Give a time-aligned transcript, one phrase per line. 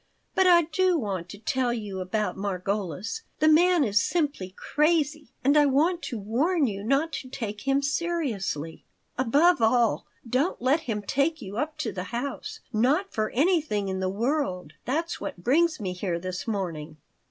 [0.33, 3.21] But I do want to tell you about Margolis.
[3.37, 7.83] The man is simply crazy, and I want to warn you not to take him
[7.83, 8.83] seriously.
[9.15, 12.61] Above all, don't let him take you up to the house.
[12.73, 14.73] Not for anything in the world.
[14.85, 16.97] That's what brings me here this morning."